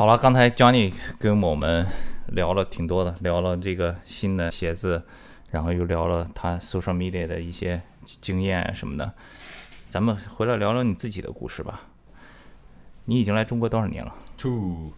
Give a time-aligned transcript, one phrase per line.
[0.00, 1.86] 好了，刚才 Johnny 跟我们
[2.28, 5.04] 聊了挺多的，聊了这个新的鞋子，
[5.50, 9.12] 然后又聊了他 social media 的一些经验什么的。
[9.90, 11.82] 咱们回来聊聊你自己的故事吧。
[13.04, 14.90] 你已经来中国多少年了？Two，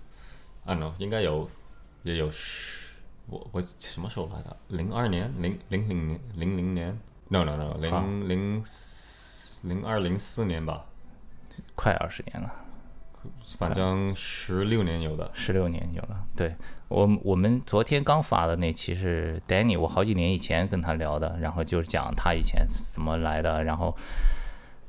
[0.64, 1.50] 啊 no，应该有
[2.04, 2.92] 也有十，
[3.26, 4.56] 我我什么时候来的？
[4.68, 6.96] 零二年，零零零年，零零年
[7.26, 8.62] ？No no no，零零
[9.64, 10.86] 零二零四年吧，
[11.74, 12.54] 快二十年了，
[13.58, 15.30] 反正十六年有的。
[15.34, 16.24] 十六年有了。
[16.36, 16.54] 对
[16.88, 23.96] 我我们昨天刚发的那期是 Danny，我好几年以前跟他聊的，然后就是讲他以前怎么来的，然后。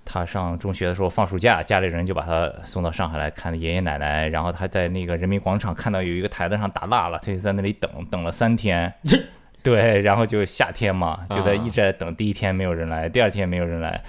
[0.06, 4.28] 他上中学的时候放暑假，家里人就把他送到上海来看爷爷奶奶。
[4.28, 8.94] 然后他在那个人民广场看到有一个台子上打蜡了，他就在那里等，等了三天。
[9.64, 12.14] 对，然后就夏天嘛，就在一直在等。
[12.18, 14.04] 第一天没有人来，第二天没有人来，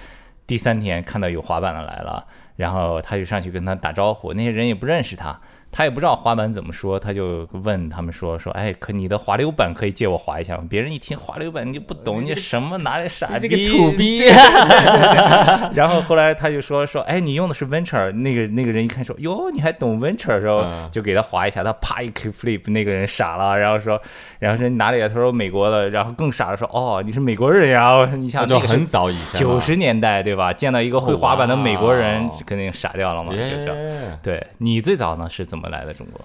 [0.45, 4.33] 第三天看到有滑板的来了，然后他就上去跟他打招呼。
[4.33, 5.39] 那些人也不认识他，
[5.71, 10.63] 他也不知道滑板怎么说，他就问他们说说，哎，可你的滑溜板可以借我滑一下吗？
[10.69, 14.23] 别人一听滑溜板你就不懂，你什么哪里傻逼，这个土逼。
[15.75, 24.01] 然后后来他就说说，哎，你用的是 Venture，那个那个人一看说，哟，你还懂 Venture，然后就给他滑一下，他啪一 kick flip，那个人傻了，然后说，
[24.39, 25.09] 然后说你哪里的？
[25.09, 28.09] 他说美国的，然后更傻了，说哦，你是美国人呀？
[28.15, 30.53] 你想就很早以前，九十年代对吧？
[30.53, 33.75] 见到一个会滑板的美国人，肯定傻掉了嘛，就这样。
[34.23, 36.21] 对你最早呢是怎么来的中国？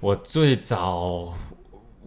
[0.00, 1.34] 我最早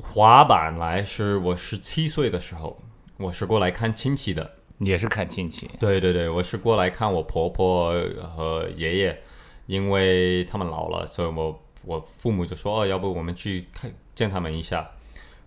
[0.01, 2.79] 滑板来是我十七岁的时候，
[3.17, 4.57] 我是过来看亲戚的。
[4.79, 7.93] 也是看亲戚，对对对，我是过来看我婆婆
[8.35, 9.21] 和爷爷，
[9.67, 14.89] 因为他们老了，所以我我父母就说哦，要不我们去看见他们一下，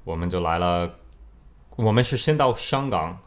[0.05, 0.89] 我们就来了。
[1.75, 3.19] 我们是先到香港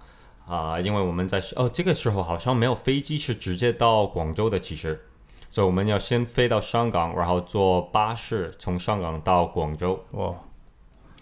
[0.45, 5.05] 啊、因为我们在哦这个时候好像没有飞机是直接到广州的，其实，
[5.49, 10.03] 所以我们要先飞到香港，然后坐巴士从香港到广州。
[10.11, 10.35] 哦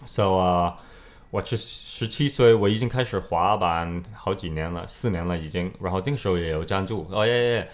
[0.04, 0.78] ，So 啊、
[1.30, 5.72] 我是十七岁，我已经开始滑板好几年了，四年了已经。
[5.80, 7.68] 然后那个时候也有赞助，哦耶耶。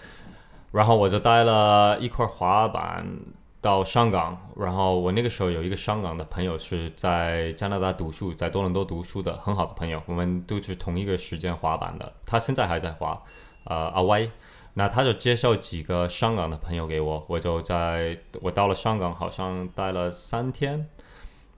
[0.71, 3.05] 然后我就带了一块滑板
[3.59, 4.37] 到香港。
[4.55, 12.13] 然后我那个时候有一个香港的朋友是在加拿大读书，在多伦多读书的很好的朋友，我们都是同一个时间滑板的。
[12.25, 13.21] 他现在还在滑，
[13.65, 14.29] 呃，阿威。
[14.75, 20.89] 那他就介绍几个香港的朋友给我，我就在我到了香港，好像待了三天。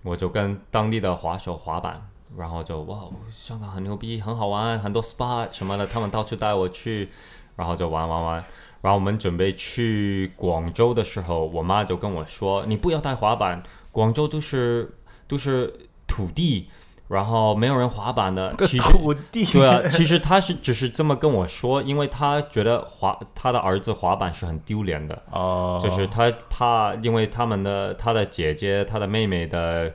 [0.03, 7.09] 我就跟当地的滑手滑板，然后就哇，香港很牛逼，很好玩，很多 spot 什么的，他们到处带我去，
[7.56, 8.46] 然后就玩玩玩。
[8.81, 14.96] 然后我们准备去广州的时候，我妈就跟我说：“你不要带滑板，广州都是
[15.28, 15.74] 都是
[16.06, 16.70] 土地，
[17.08, 18.54] 然后没有人滑板的。
[18.58, 25.22] ”个其实土地，对啊，其实他是只是这么跟我说，因为他觉得滑他的儿子滑板是很丢脸的。
[25.32, 29.94] 哦，就是他怕，因为他们的他的姐姐、他的妹妹的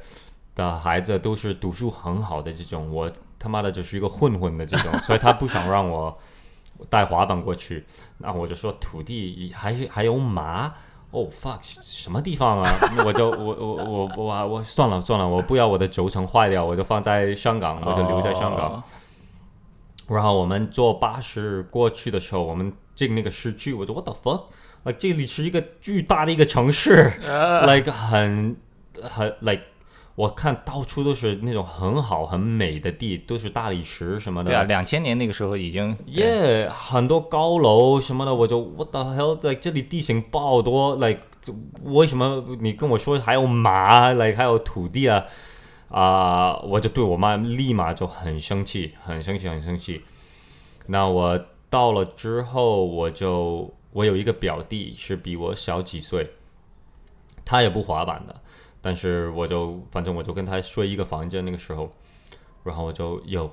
[0.55, 6.17] 的孩子都是读书很好的这种，我他妈的就是一个混混的这种， 所以他不想让我
[6.89, 7.85] 带滑板过去。
[8.19, 10.73] 那我就说土地还还有马。
[11.13, 12.71] 哦、fuck，什么地方啊？
[13.05, 18.73] 我就我我我我我算了算了，我不要我的轴承坏掉，我就放在香港，我就留在香港。
[18.75, 18.83] 哦
[20.13, 28.57] 然后我们坐巴士过去的时候，我们进那个市区，我说 What the fuck？like 这里是一个巨大的一个城市、l i k e 很
[29.01, 29.63] 很 like
[30.21, 34.51] 我看到处都是那种很好很美的地，都是大理石什么的。
[34.51, 41.21] 对啊，两千年那个时候已经耶很多高楼什么的，我就 What the hell？like 这里地形爆多，like
[41.85, 45.25] 为什么你跟我说还有马，like 还有土地啊？
[45.89, 50.03] 啊、我就对我妈立马就很生气，很生气，很生气。
[50.87, 56.31] 那我到了之后，我就我有一个表弟是比我小几岁，
[57.45, 58.40] 他也不滑板的，
[58.81, 61.93] 但是我就反正我就跟他睡一个房间那个时候，
[62.65, 63.51] 然后我就有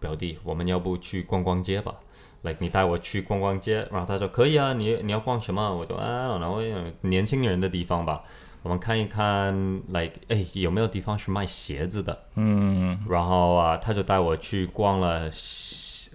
[0.00, 1.94] 表弟，我们要不去逛逛街吧
[2.42, 5.74] ？like 你带我去逛逛街，然后他说可以啊，你你要逛什么？
[5.74, 6.60] 我就啊，然后
[7.02, 8.22] 年轻人的地方吧，
[8.62, 9.54] 我们看一看
[9.88, 12.26] ，like 哎有没有地方是卖鞋子的？
[12.34, 16.10] 嗯，然后啊，他就带我去逛了鞋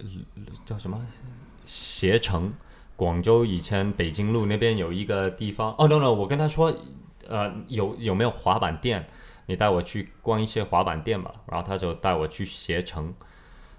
[0.64, 1.04] 叫什么
[1.64, 2.52] 鞋城，
[2.94, 5.74] 广州以前北京路那边有一个地方。
[5.78, 6.72] 哦，no no，我跟他说，
[7.30, 9.06] 呃，有有没有滑板店？
[9.46, 11.32] 你带我去逛一些滑板店吧。
[11.46, 13.14] 然后他就带我去携程，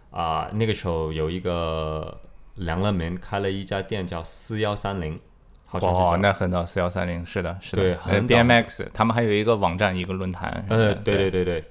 [0.09, 2.19] 啊、那个时候有一个
[2.55, 5.19] 梁乐门开了一家店叫四幺三零，
[5.65, 6.21] 好像是这哇，样。
[6.21, 11.63] 那很早，四幺三零是的，是的，对呃很早 DMX 他们还有一个网站，一个论坛，呃，对对对对对。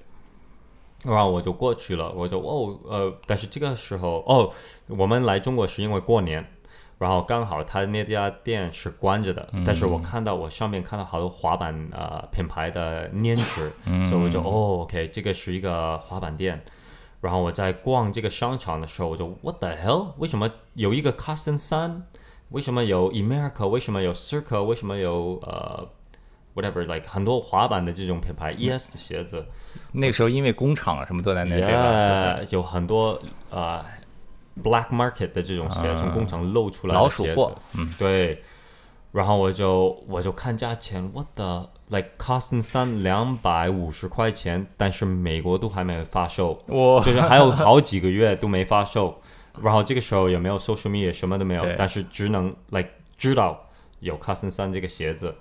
[1.02, 4.50] 然后我就过去了，我就哦呃，但是这个时候哦，
[4.86, 6.46] 我们来中国是因为过年，
[7.00, 13.72] 然后刚好他那家店是关着的，但是我看到我上面看到好多滑板呃品牌的粘纸，
[14.06, 16.62] 所以我就哦，OK，这个是一个滑板店。
[17.22, 20.08] 然后我在逛这个商场的时候，我就 What the hell？
[20.18, 22.02] 为什么有一个 Custom 三？
[22.50, 23.66] 为什么有 America？
[23.66, 24.64] 为什么有 Circle？
[24.64, 25.88] 为什么有呃
[26.54, 29.46] whatever？like 很多滑板的这种品牌，ES 的鞋子，
[29.92, 33.18] 那个时候因为工厂什么都在那边，Yeah，有很多
[33.48, 33.82] 呃
[34.62, 38.42] black market 的这种鞋，从工厂漏出来的老鼠鞋货子，嗯，对。
[39.12, 49.20] 然后我就我就看价钱，what the like Custom 三两百五十块钱，但是美国都还没有发售，我就是还有好几个月都没发售。
[49.60, 52.88] 然后这个时候也没有 social media，什么都没有，但是只能 like
[53.18, 53.60] 知道
[53.98, 55.34] 有 Custom 三这个鞋子。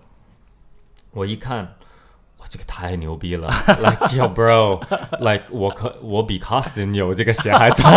[1.11, 1.75] 我一看，
[2.39, 7.89] 哇，这个太牛逼了！Like yo bro，like 我可我比 Custom 有这个鞋还早。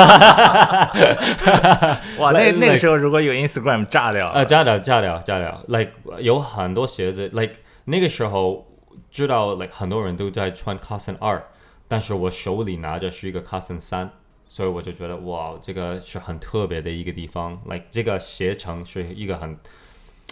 [2.19, 5.65] 哇，那那个时候如果有 Instagram 炸掉呃，炸掉，炸掉，炸掉。
[5.69, 7.55] Like 有很多鞋子，like
[7.85, 8.67] 那个时候
[9.11, 11.45] 知道，like 很多人都在穿 Costin 二，
[11.87, 14.11] 但是我手里拿着是一个 Costin 三，
[14.49, 17.61] 所以我就觉得哇，这个是很特别的一个地方。
[17.67, 19.57] Like 这个鞋城是一个很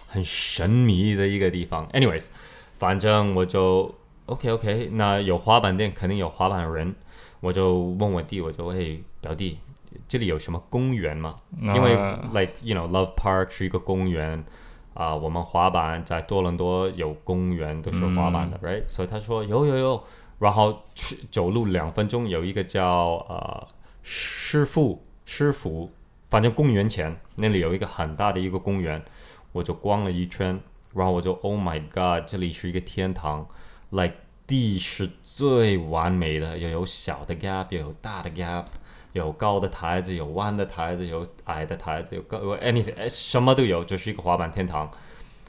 [0.09, 1.87] 很神秘的一个地方。
[1.91, 2.27] Anyways，
[2.79, 3.95] 反正我就
[4.31, 6.95] OK OK，那有滑板店肯定有滑板人，
[7.41, 9.59] 我就问我弟，我就嘿表弟，
[10.07, 11.35] 这里有什么公园吗？
[11.61, 12.31] 因为啊。
[12.33, 14.45] like you know Love Park 是一个公园
[14.93, 20.05] 啊、我们滑板在多伦多有公园都是滑板的、r i g h t 所以他说有有有，
[20.39, 23.67] 然后去走路两分钟有一个叫呃
[24.03, 25.91] 师傅师傅，
[26.29, 29.03] 反正公园前那里有一个很大的一个公园，
[29.53, 30.61] 我就逛了一圈，
[30.93, 33.49] 然后我就 Oh my God，这里是一个天堂
[33.91, 34.15] ，like
[34.47, 38.65] 地是最完美的，又有小的 gap，又有大的 gap。
[39.13, 44.89] 有高的台子，有弯的台子，有矮的台子，有高有 anything，什么都有，就是一个滑板天堂。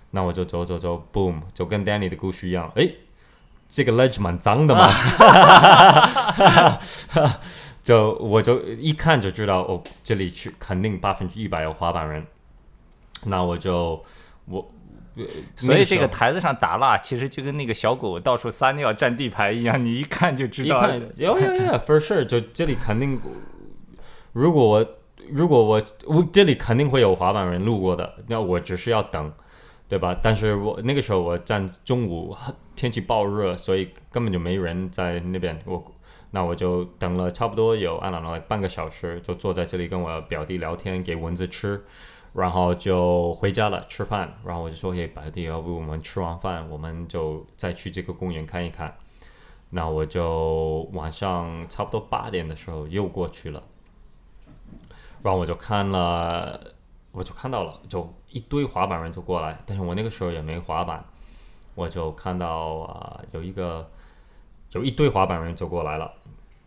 [0.10, 2.92] 那我就走走走，boom，就跟 Danny 的故事一样，哎，
[3.70, 4.90] 这个 ledge 蛮脏的嘛，
[7.84, 12.26] 就我就一看就知道，哦，这里是肯定百分之一百有滑板人。
[13.26, 14.04] 那我就
[14.46, 14.72] 我，
[15.56, 20.78] 所以这个台子上打蜡，其实就跟那个小狗到处撒尿占地盘一样，你一看就知道。
[20.78, 23.20] 一看，有有有，for sure，就这里肯定，
[24.32, 24.86] 如果我
[25.30, 29.32] 如果我我这里肯定会有滑板人路过的，那我只是要等，
[29.90, 30.18] 对吧？
[30.24, 32.36] 但是我那个时候我站中午，
[32.76, 35.92] 天气暴热，所以根本就没人在那边，我
[36.32, 41.84] 那我就等了差不多有 know like 半个小时，就坐在这里跟我表弟聊天，给蚊子吃。
[42.34, 44.34] 然后就回家了，吃饭。
[44.46, 48.96] 然后我就说：“嘿，白弟，要不我们吃完饭，我们就再去这个公园看一看。”
[49.74, 53.64] 那我就晚上差不多八点的时候又过去了，
[55.24, 56.60] 然后我就看了，
[57.14, 61.02] 我就看到了，就一堆滑板人就过来，但是我那个时候也没滑板，
[61.74, 63.90] 我就看到啊、有一个
[64.74, 66.14] 有一堆滑板人就过来了，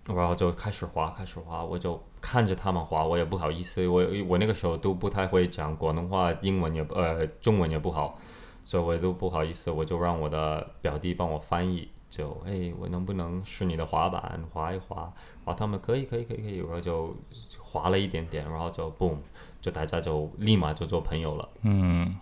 [0.06, 8.18] 然后就开始滑，开始滑，我就看着他们滑，我也不好意思，我我那个时候都不太会讲广东话，英文也不呃中文也不好，
[8.64, 15.12] 所以我都不好意思，我就让我的表弟帮我翻译，就哎，我能不能试你的滑板滑一滑？
[15.44, 17.16] 然后他们可以可以可以可以，然后就
[17.60, 19.16] 滑了一点点，然后就 boom，
[19.60, 21.48] 就大家就立马就做朋友了。
[21.62, 22.14] 嗯，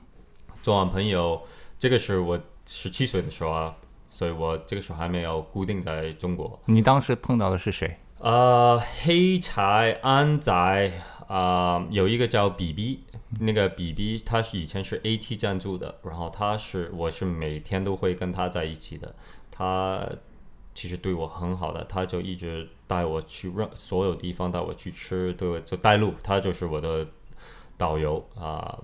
[0.62, 1.42] 做完朋友，
[1.78, 3.76] 这个是我十七岁的时候啊，
[4.12, 6.60] 所以我这个时候还没有固定在中国。
[6.66, 7.98] 你当时碰到的是谁？
[8.18, 10.92] 呃，黑柴安仔
[11.28, 13.04] 啊、有一个叫 BB，，
[13.40, 19.14] 那个 BB 他是以前是 AT 赞助的，然后他是我是每天都会跟他在一起的，
[19.50, 20.06] 他
[20.74, 27.06] 其实对我很好的，他就一直带我去任所有地方，带我去吃，对我就带路，他就是我的
[27.78, 28.78] 导游啊、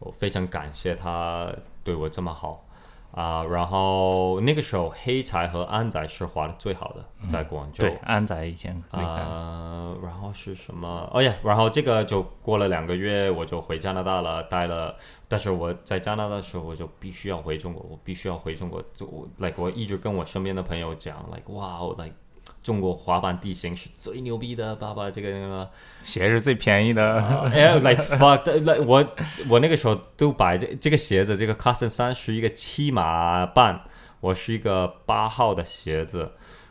[0.00, 1.50] 我非常感谢他
[1.82, 2.66] 对我这么好。
[3.12, 7.82] 啊、然后那个时候黑柴和安仔是滑的最好的，在广州。
[7.82, 9.02] 对，安仔以前厉害。
[9.02, 11.10] 呃，然后是什么？
[11.12, 14.94] 哦呀，然后这个就过了两个月，我就回加拿大了，待了。
[15.28, 18.82] 但是我在加拿大的时候，我就必须要回中国，我必须要回中国。
[18.94, 22.14] 就我，like 我一直跟我身边的朋友讲，like 哇，like
[22.62, 25.70] 中国滑板地形是最牛逼的，爸爸这个那个。
[26.04, 27.18] 鞋是最便宜的。
[27.54, 29.06] 哎，like fuck，like 我
[29.48, 33.80] 我那个时候都把这这个鞋子，这个 Custom 三是一个七码半，
[34.20, 36.30] 我是一个八号的鞋子，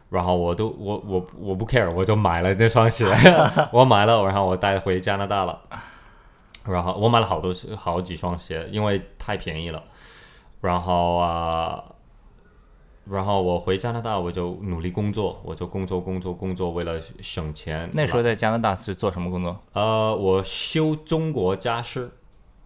[0.10, 3.06] 然后我都我我我不 care，我就买了这双鞋，
[3.74, 5.60] 我买了，然后我带回加拿大了，
[6.66, 9.84] 然后我买了好多好几双鞋，因为太便宜了，
[10.62, 11.84] 然后啊。
[13.12, 17.90] 然后我回加拿大，我就努力工作，我就工作工作工作，为了省钱。
[17.94, 19.60] 那时候在加拿大是做什么工作？
[19.74, 22.12] 呃，我修中国家饰，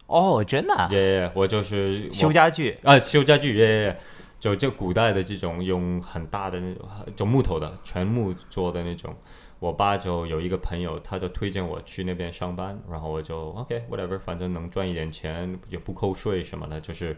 [0.07, 2.77] 哦，真的啊，耶耶，我就是我修家具。
[2.83, 3.99] 啊，修家具，耶耶耶，
[4.39, 6.85] 就就古代的这种用很大的那种，
[7.15, 9.15] 就木头的全木做的那种。
[9.59, 17.15] 我爸就有一个朋友，他就推荐我去那边上班，然后我就 OK whatever，反正能赚一点钱，也不扣税什么的，就是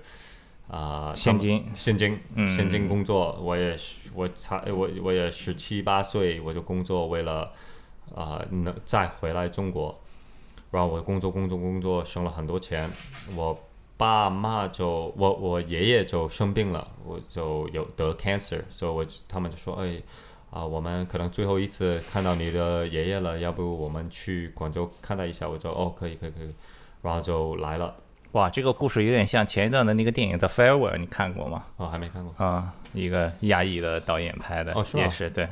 [0.67, 3.39] 啊、现金现金嗯现金工作。
[3.41, 3.75] 我也
[4.13, 7.51] 我才我我也十七八岁我就工作，为了
[8.15, 10.00] 啊、能再回来中国。
[10.72, 12.89] 然后我工作工作工作，省了很多钱。
[13.36, 13.57] 我
[13.95, 20.01] 爸妈就我我爷爷就生病了，我就有得 cancer，所以我他们就说，哎
[20.50, 25.48] 啊、我们可能最后一次看到你的爷爷了，要不我们去广州看他一下？
[25.48, 26.53] 我就哦，可以可以可以，
[27.01, 27.95] 然后就来了。
[28.36, 31.63] 哇，这个故事有点像前一段的那个电影《The Farewell》，你看过吗？
[31.77, 32.46] 哦，还没看过。
[32.46, 35.48] 啊、一个亚裔的导演拍的，哦是也是对。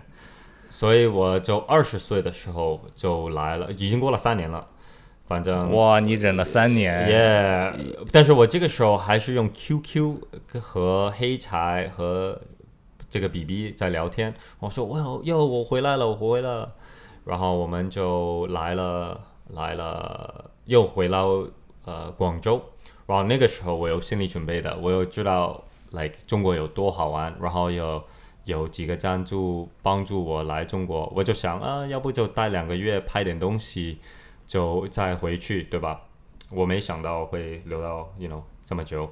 [0.68, 4.68] 所以我就二十岁的时候就来了，已经过了三年了。
[5.26, 7.74] 反正哇，你忍了三年，耶
[8.12, 10.18] 但是我这个时候还是用 QQ
[10.60, 12.38] 和黑柴和
[13.10, 14.34] 这个 BB 在聊天。
[14.60, 16.74] 我说我有哟，我回来了，我回来了。
[17.24, 19.22] 然后我们就来了，
[19.52, 21.46] 来了，又回到
[21.86, 22.62] 呃广州。
[23.06, 28.04] 然后那个时候我有心理准备的，我有知道 like 中国有多好玩，然后有
[28.46, 34.00] 有几个赞助帮助我来中国，我就想啊，要不就待两个月拍点东西，
[34.46, 36.02] 就再回去，对吧？
[36.50, 39.12] 我没想到会留到 you know 这么久，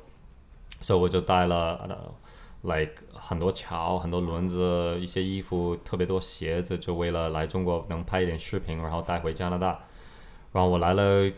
[0.79, 2.07] 所以我就带了
[2.61, 9.79] like 很多桥、很多轮子、一些衣服、特别多鞋子，就为了来中国能拍一点视频，然后带回加拿大。
[10.53, 11.31] 然后我来了，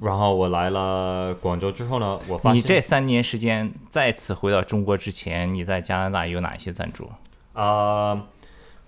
[0.00, 7.10] 然后我来了广州之后呢，我发现你这三年时间再次回到中国之前，你在加拿大有哪些赞助？
[7.52, 8.26] 啊、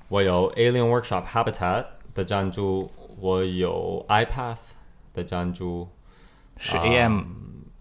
[0.08, 2.88] 我有 Alien Workshop Habitat 的赞助，
[3.18, 4.58] 我有 iPath
[5.12, 5.88] 的赞助，
[6.56, 7.22] 是啊 AM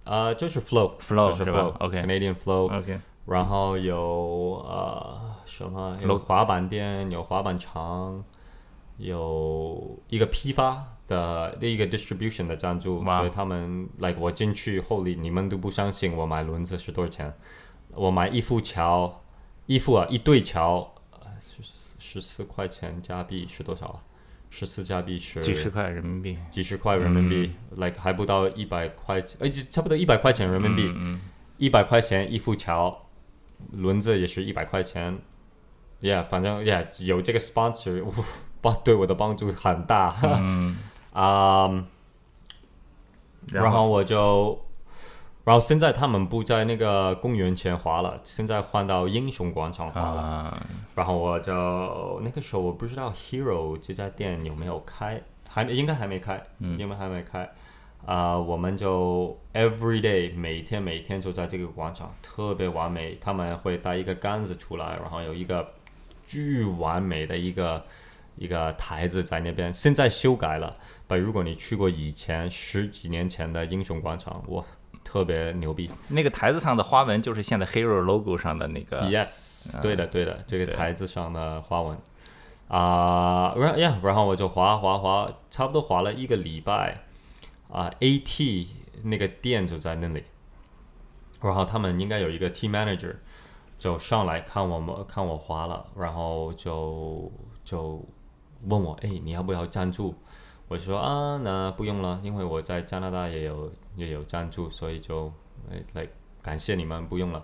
[0.06, 8.24] 呃，就是 Flow Flow 就是是吧？Flow OK Canadian Flow，、OK，然后有呃什么有滑板店，有滑板场，
[8.98, 17.34] 有一个批发的另一个 distribution 的赞助，所以他们 like 我进去后里你们都不相信我买轮子是多少钱，
[17.96, 19.22] 我买一副桥，
[19.66, 21.62] 一副啊一对桥，呃十
[21.98, 24.00] 十四块钱加币是多少啊？
[24.52, 26.38] 十四加币是几十块人民币。
[26.50, 31.22] 几十块人民币、l i k e 还不到一百块钱，哎，就差不多一百块钱人民币，嗯，
[31.58, 33.06] 一百块钱一副桥，
[33.72, 35.20] 轮子也是一百块钱
[36.02, 38.12] ，Yeah，反正 Yeah 有这个 sponsor，呜
[38.62, 40.78] 帮对我的帮助很大，嗯，
[41.12, 41.86] 啊、
[43.52, 44.60] 然后我就，
[45.44, 50.22] 然后现在他们不在那个公园前滑了，现在换到英雄广场滑了。
[50.22, 50.62] 啊，
[50.96, 57.50] 然后我就那个时候我不知道 Hero 这家店有没有开，还应该还没开，嗯应该还没开。
[58.06, 63.18] 啊、我们就 every day 每天每天就在这个广场，特别完美。
[63.20, 65.74] 他们会带一个杆子出来，然后有一个
[66.26, 67.84] 巨完美的一个
[68.38, 69.72] 一个台子在那边。
[69.74, 70.78] 现在修改了，
[71.10, 74.64] 但如果你去过以前十几年前的英雄广场，哇，
[75.04, 75.90] 特别牛逼。
[76.10, 79.02] 那个台子上的花纹就是现在 Hero logo 上的那个。
[79.10, 81.98] Yes，对的对的，这个台子上的花纹
[82.68, 87.02] 啊，然后呀，然后我就滑滑滑，差不多滑了一个礼拜
[87.72, 88.68] 啊，AT
[89.02, 90.24] 那个店就在那里，
[91.42, 93.16] 然后他们应该有一个 team manager
[93.80, 97.32] 就上来看我们看我滑了，然后就
[97.64, 98.00] 就
[98.68, 100.14] 问我，哎，你要不要赞助？
[100.70, 105.34] 我就说啊，那不用了，因为我在加拿大也有也有赞助，所以就
[105.70, 106.08] 哎来
[106.42, 107.44] 感谢你们，不用了。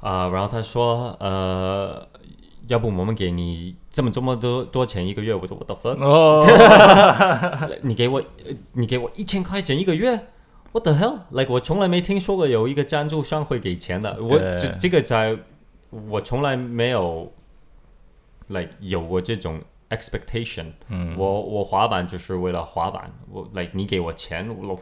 [0.00, 2.06] 啊、然后他说，呃，
[2.68, 5.34] 要不我们给你这么这么多多钱一个月？
[5.34, 6.42] 我说我的 fuck，哦，
[7.82, 10.26] 你给我，呃你给我一千块钱一个月
[10.72, 14.16] ？What the hell？like 我从来没听说过有一个赞助商会给钱的。
[14.22, 15.36] 我这这个在，
[15.90, 17.32] 我从来没有
[18.48, 19.60] like 有过这种
[19.90, 20.66] expectation。
[20.88, 24.80] 嗯，我我滑板就是为了滑板，我 like 你给我钱，我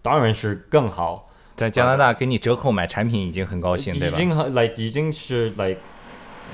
[0.00, 1.30] 当然是更好。
[1.56, 4.14] 在加拿大给你折扣买产品已经很高兴，对吧？
[4.14, 5.78] 已经很 like 已经是 like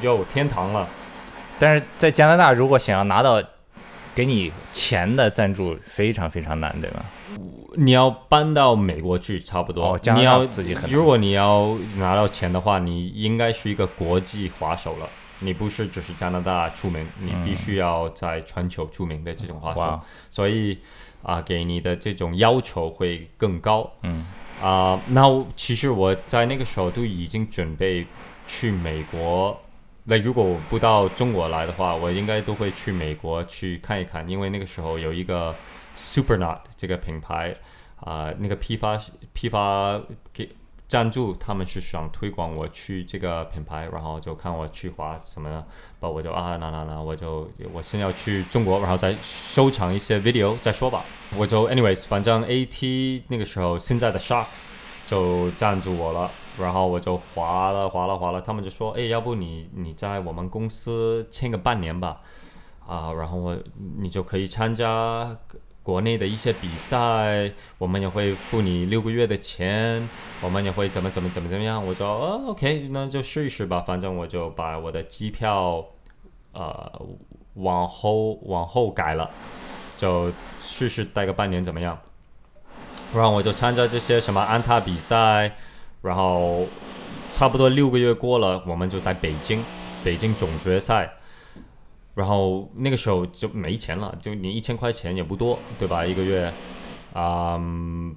[0.03, 0.87] 有天堂了。
[1.59, 3.43] 但是在加拿大，如果想要拿到
[4.15, 7.05] 给你钱的赞助，非常非常难，对吧？
[7.77, 9.93] 你要搬到美国去，差不多。
[9.95, 15.09] 哦加拿大你要自己很难如果你要拿到钱的话，你应该是一个国际滑手了。
[15.41, 19.83] 你不是只是加拿大出名，你必须要在全球出名的这种滑手。
[19.83, 20.79] 嗯，所以
[21.23, 23.91] 啊、给你的这种要求会更高。
[24.03, 24.25] 嗯
[24.63, 25.23] 啊、那
[25.57, 28.07] 其实我在那个时候都已经准备
[28.47, 29.59] 去美国。
[30.05, 35.55] 那如果我不到中国来的话，我应该都会去美国去看一看，因为那个时候有一个
[35.97, 37.55] Supernaut 这个品牌
[38.01, 38.99] 啊、那个批发
[39.35, 40.01] 批发
[40.33, 40.49] 给
[40.91, 45.65] 赞助，他们是想推广我去这个品牌，然后就看我去滑什么的，
[46.01, 51.05] 把我就啊那那那，我就我先要去中国，然后再收藏一些 video 再说吧。
[51.37, 54.67] 我就 anyways，反正 AT 那个时候现在的 Sharks
[55.07, 56.29] 就赞助我了，
[56.59, 62.21] 然后我就滑了滑了滑了，他们就说，哎，要不你你在我们公司签个半年吧，
[62.85, 63.57] 啊，然后我
[63.97, 65.39] 你就可以参加
[65.83, 70.09] 国内的一些比赛，我们也会付你六个月的钱，
[70.43, 71.85] 我们也会怎么怎么怎么怎么样。
[71.85, 73.81] 我就哦，OK，那就试一试吧。
[73.81, 75.85] 反正我就把我的机票
[76.53, 77.03] 呃
[77.55, 79.31] 往后往后改了，
[79.97, 81.99] 就试试待个半年怎么样。
[83.15, 85.57] 然后我就参加这些什么安踏比赛，
[86.03, 86.67] 然后
[87.33, 89.65] 差不多六个月过了，我们就在北京，
[90.05, 91.11] 北京总决赛。
[92.15, 96.05] 然后那个时候就没钱了，就你一千块钱也不多，对吧？
[96.05, 96.53] 一个月，
[97.13, 98.15] 啊、嗯，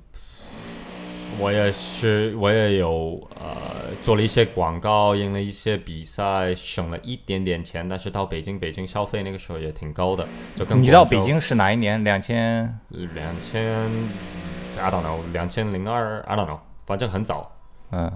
[1.40, 7.88] 我也是，我也有呃做了一些广告，赢了一些比赛，省了一点点钱。
[7.88, 12.04] 但是到北京，北京消费那个时候也挺高的，就跟你到北京是哪一年？
[12.04, 13.90] 两千两千
[14.80, 17.52] ，I don't know，两千零二，I don't know，反正很早，
[17.92, 18.12] 嗯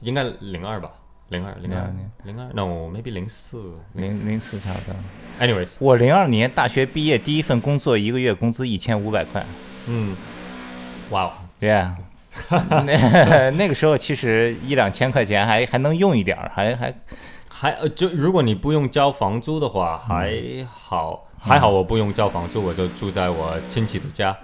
[0.00, 0.90] 应该零二吧，
[1.28, 4.94] 零二零二02年零二，no，maybe 零四零零四差不多。
[5.40, 9.44] ，anyways，我零二年大学毕业，第一份工作一个月工资一千五百块。
[9.86, 10.14] 嗯，
[11.10, 11.32] 哇哦。
[11.58, 11.96] 对啊，
[12.84, 16.94] 那 那个时候其实一两千块钱还还能用一点儿，还还
[17.48, 24.36] 还呃，就如果你不用交房租的话，还好，还好我不用交房租，我就住在我亲戚的家。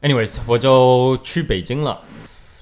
[0.00, 2.00] Anyways，我就去北京了，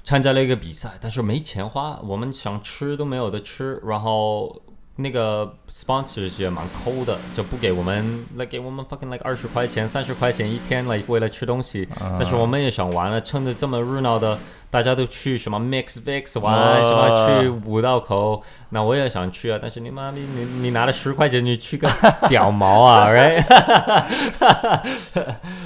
[0.09, 4.59] 参加了一个比赛，但是没钱花，我们想吃都没有的吃，然后
[4.95, 11.87] 那个 sponsors 也蛮抠的，就不给我们来给我们 fucking like 二十块钱、三十块钱一天来为了吃东西，
[12.17, 14.39] 但是我们也想玩了，趁着这么热闹的，
[14.71, 21.87] 大家都去什么 Mix Vix 玩，啊什么去五道口，那我也想去啊，但是你妈逼你你拿了十块钱你去个
[22.27, 23.43] 屌毛啊， right？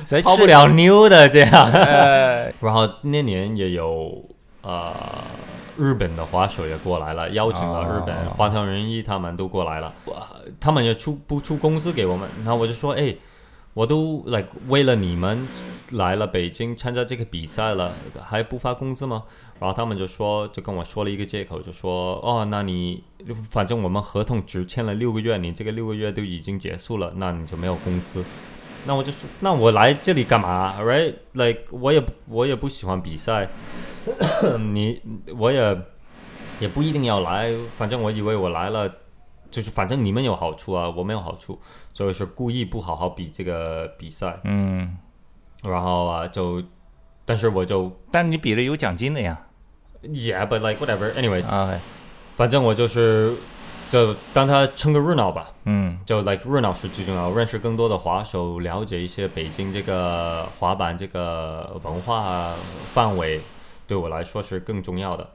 [0.04, 1.72] 所以泡不了妞的这样。
[1.72, 4.22] 呃，然后那年也有
[4.64, 4.94] 呃
[5.78, 10.28] 日本的滑手也过来了，邀请了日本哦花藤仁一他们都过来了，哇
[10.60, 13.16] 他们也出不出工资给我们，然后我就说，哎，
[13.74, 15.48] 我都 like 为了你们
[15.92, 19.24] 来了北京参加这个比赛了，还不发工资吗？
[19.60, 23.04] 然后他们就说，就跟我说了一个借口，就说，哦，那你
[23.50, 28.24] 反正我们合同只签了六个月，你这个六个月都已经结束了，那你就没有工资。
[28.86, 33.50] 那我就说，那我来这里干嘛？Right？Like 我也我也不喜欢比赛，
[34.74, 35.02] 你
[35.38, 35.82] 我也
[36.60, 38.94] 也不一定要来，反正我以为我来了，
[39.50, 41.60] 就是反正你们有好处啊，我没有好处，
[41.94, 44.98] 所以是故意不好好比这个比赛，嗯，
[45.64, 46.62] 然后啊就，
[47.26, 49.48] 但是我就但你比了有奖金的呀。
[50.04, 51.80] Yeah，but like whatever，anyways，、啊，
[52.36, 53.34] 反正我就是
[53.94, 62.56] 就当他称个热闹吧，嗯就 like 热闹是最重要，认识更多的滑手，了解一些北京这个滑板这个文化
[62.92, 63.40] 范围，
[63.86, 65.30] 对我来说是更重要的。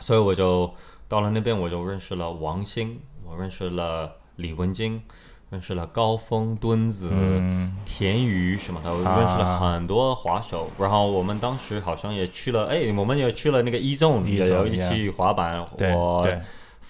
[0.00, 0.70] 所以我就
[1.08, 5.02] 到了那边，我就认识了王兴，我认识了李文金，
[5.48, 10.68] 认识了高峰、墩子、嗯田宇什么的，我啊认识了很多滑手。
[10.78, 15.64] 然后我们当时好像也去了，哎，我们也去了那个 E Zone，E 也有一起滑板。
[15.78, 16.38] 对我对，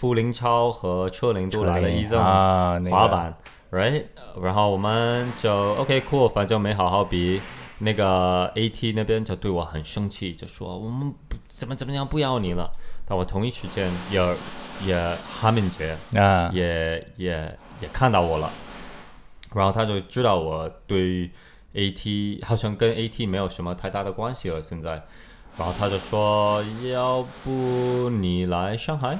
[0.00, 3.36] 傅林超和车林都来了 E 那个滑板、
[3.68, 7.42] r i g h t 然后我们就 OK cool，反正没好好比。
[7.80, 12.70] 那个 AT 那边就对我很生气，就说我们不怎么怎么样不要你了。
[13.06, 14.36] 但我同一时间也
[14.86, 18.50] 也哈敏杰啊，也也也看到我了，
[19.54, 21.30] 然后他就知道我对
[21.74, 25.02] AT 好像跟 AT 没有什么太大的关系了现在，
[25.58, 29.18] 然后他就说要不你来上海。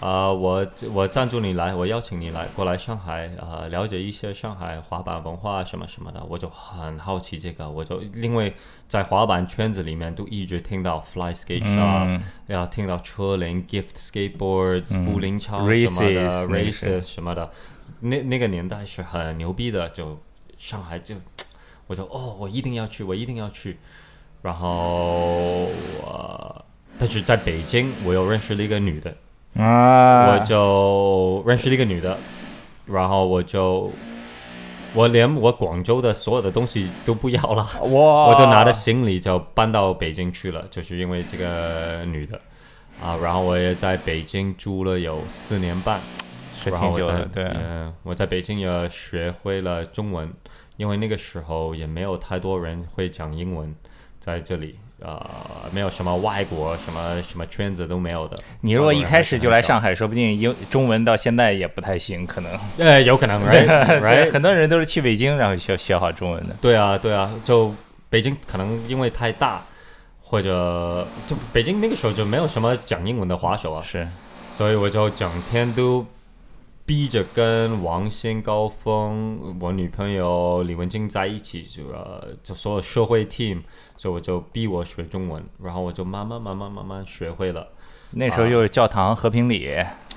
[0.00, 8.54] 啊、我我赞助你来，我邀请你来过来上海，啊、了解一些上海滑板文化什么什么的，我就很好奇这个，我就因为
[8.86, 17.50] 在滑板圈子里面都一直听到 Fly Skate Shop，、嗯要听到车龄、Gift Skateboards、嗯富林超什么的 Races 什么的，
[18.00, 20.16] 那那个年代是很牛逼的，就
[20.56, 21.16] 上海就
[21.88, 23.76] 我就哦，我一定要去，我一定要去，
[24.42, 25.66] 然后
[26.06, 26.64] 呃，
[27.00, 29.12] 但是在北京我又认识了一个女的。
[29.56, 32.16] 啊，我就认识了一个女的，
[32.86, 33.90] 然后我就
[34.94, 42.40] 我连我广州的所有的东西都不要了， 哇，我就拿着行李就搬到北京去了，就是因为这个女的。
[43.00, 46.00] 啊，然后我也在北京住了有四年半，
[46.60, 50.28] 是挺久的，对，嗯，我在北京也学会了中文，
[50.76, 53.72] 因为那个时候也没有太多人会讲英文，
[54.18, 55.20] 在这里，呃，
[55.72, 58.36] 没有什么外国什么什么圈子都没有的。
[58.62, 62.58] 你如果一开始就来上海，说不定英中文到现在也不太行，可能。
[62.78, 63.40] 呃， 有可能
[64.32, 66.56] 很多人都是去北京然后学学好中文的。
[66.60, 67.72] 对啊，对啊，就
[68.10, 69.62] 北京可能因为太大，
[70.20, 74.06] 或者就北京那个时候就没有什么讲英文的滑手啊，是，
[74.50, 76.04] 所以我就整天都
[76.88, 83.60] 逼着跟王先、高峰、我女朋友李文静在一起，就呃，就所有社会 team，
[83.94, 87.68] 所以我就逼我学中文，然后我就慢慢慢慢慢慢学会了。
[88.12, 89.68] 那时候就是教堂、和平里，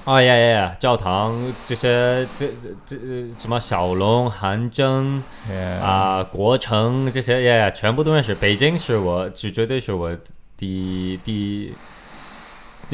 [0.05, 0.75] 啊呀呀呀！
[0.79, 2.47] 教堂这些这
[2.85, 8.33] 这这什么小龙、韩正呃啊、国城这些呀，全部都认识。
[8.33, 10.17] 北京是我，就绝对是我
[10.55, 11.73] 第第，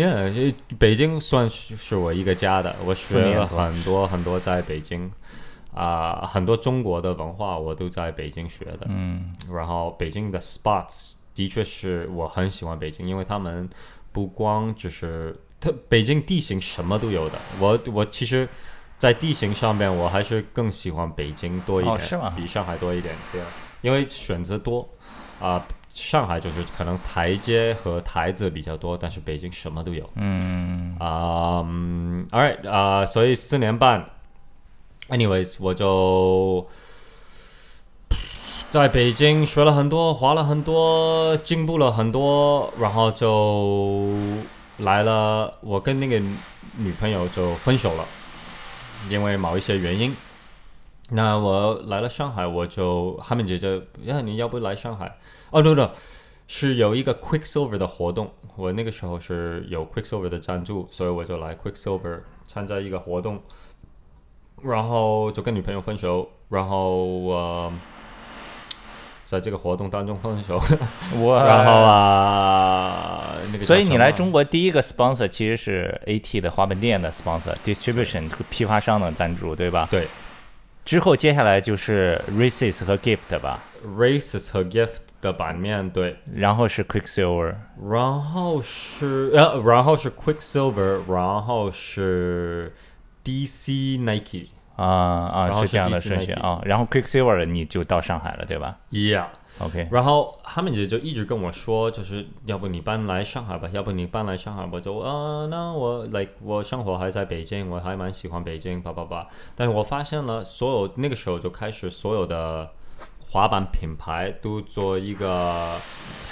[0.04, 2.76] 呀，北京算是是我一个家的。
[2.86, 5.12] 我学了很多很多在北京
[5.74, 8.88] 啊、很多中国的文化我都在北京学的。
[8.88, 13.70] 嗯，然后北京的 spots 的确是我很喜欢北京，因为他们
[14.12, 17.38] 不光只是它北京地形什么都有的。
[17.60, 18.48] 我我其实，
[18.98, 23.48] 在地形上面我还是更喜欢北京多一点，哦是吗比上海多一点，对啊，
[23.82, 24.88] 因为选择多
[25.39, 30.10] 啊、上海就是可能台阶和台子比较多，但是北京什么都有。
[30.15, 34.04] 嗯，啊、嗯 a l right 啊、所以四年半
[35.10, 36.67] ，anyways，我就
[38.69, 44.12] 在北京学了很多，滑了很多，进步了很多，然后就
[44.78, 45.58] 来了。
[45.62, 46.19] 我跟那个
[46.76, 48.06] 女朋友就分手了，
[49.10, 50.15] 因为某一些原因。
[51.10, 55.17] 那我来了上海，我就哈敏姐姐，呀，你要不来上海？
[55.52, 55.91] 哦，no no，
[56.48, 63.41] 是有一个 Quicksilver 的活动，我那个时候是有 Quicksilver 的赞助，所以我就来 Quicksilver 参加一个活动，
[64.62, 67.72] 然后就跟女朋友分手，然后呃，
[69.24, 70.60] 在这个活动当中分手，
[71.17, 79.88] 我 然后啊，那个所以你来中国第一个 sponsor 其实是 AT 的花本店的 sponsor，distribution 这个批发商的赞助，对吧？
[79.89, 80.06] 对
[80.88, 87.56] 之后接下来就是 Races 和 Gift 吧，Races 和 Gift 的版面对，然后是 Quicksilver，
[87.89, 92.73] 然后是呃，然后是 Quicksilver，然后是
[93.26, 94.47] DC Nike。
[94.78, 96.62] 啊啊是是这样的顺序啊。
[96.63, 99.26] 然后 Quicksilver 你就到上海了，对吧 Yeah，
[99.60, 109.28] ？OK，然后他们姐就一直跟我说，就是要不你搬来上海吧，要不你搬来上海，我就啊，那我 like 我生活还在北京，我还蛮喜欢北京，叭叭叭。
[109.56, 112.70] 但是我发现了，所有那个时候就开始所有的
[113.30, 115.78] 滑板品牌都做一个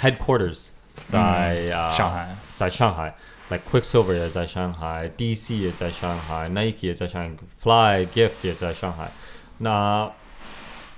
[0.00, 0.68] headquarters
[1.04, 2.36] 在啊、上海。
[2.54, 3.14] 在上海
[3.50, 9.12] ，like Quicksilver 也在上海，DC 也在上海，Nike 也在上海，Fly Gift 也在上海。
[9.58, 10.10] 那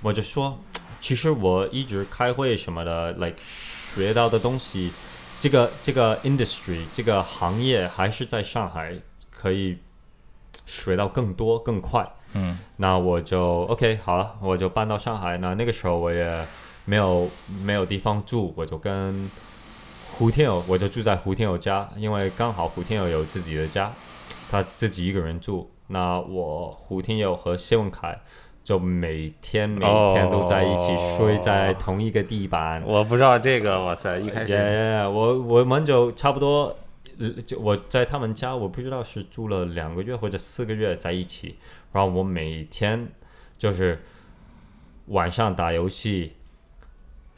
[0.03, 0.57] 我就说，
[1.01, 4.93] 其实我一直开会什么的，like 学到的东西，
[5.41, 8.99] 这个这个 industry 这个行业还是在上海
[9.31, 9.79] 可以
[10.67, 12.09] 学到更多更快。
[12.35, 15.39] 嗯，那我就 OK 好了，我就搬到上海。
[15.39, 16.47] 那那个时候我也
[16.85, 17.31] 没有
[17.63, 19.31] 没有地方住，我就跟
[20.13, 23.93] 胡天友，我就住在胡天友家，因为刚好胡天友有自己的家，
[24.51, 25.71] 他自己一个人住。
[25.87, 28.21] 那我胡天友和谢文凯
[28.69, 29.81] 就每天每
[30.13, 32.83] 天都在一起睡在同一个地板。
[32.85, 36.77] 我不知道这个，哇塞，一开始耶我我们就差不多，
[37.19, 41.57] 呃就我在他们家，我不知道是住了两个月或者四个月在一起，
[41.93, 43.09] 然后我每天
[43.57, 44.03] 就是
[45.07, 46.35] 晚上打游戏。